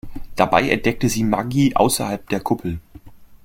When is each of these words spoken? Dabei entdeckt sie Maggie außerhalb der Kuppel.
Dabei 0.35 0.69
entdeckt 0.69 1.07
sie 1.07 1.23
Maggie 1.23 1.75
außerhalb 1.75 2.27
der 2.29 2.39
Kuppel. 2.39 2.79